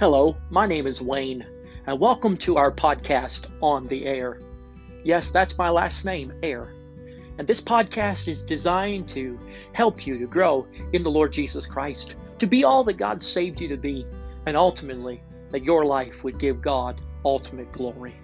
Hello, 0.00 0.34
my 0.48 0.64
name 0.64 0.86
is 0.86 1.02
Wayne, 1.02 1.46
and 1.86 2.00
welcome 2.00 2.34
to 2.38 2.56
our 2.56 2.72
podcast, 2.72 3.50
On 3.60 3.86
the 3.86 4.06
Air. 4.06 4.40
Yes, 5.04 5.30
that's 5.30 5.58
my 5.58 5.68
last 5.68 6.06
name, 6.06 6.32
Air. 6.42 6.72
And 7.36 7.46
this 7.46 7.60
podcast 7.60 8.26
is 8.26 8.42
designed 8.42 9.10
to 9.10 9.38
help 9.74 10.06
you 10.06 10.16
to 10.16 10.26
grow 10.26 10.66
in 10.94 11.02
the 11.02 11.10
Lord 11.10 11.34
Jesus 11.34 11.66
Christ, 11.66 12.16
to 12.38 12.46
be 12.46 12.64
all 12.64 12.82
that 12.84 12.94
God 12.94 13.22
saved 13.22 13.60
you 13.60 13.68
to 13.68 13.76
be, 13.76 14.06
and 14.46 14.56
ultimately 14.56 15.22
that 15.50 15.64
your 15.64 15.84
life 15.84 16.24
would 16.24 16.38
give 16.38 16.62
God 16.62 16.98
ultimate 17.26 17.70
glory. 17.70 18.14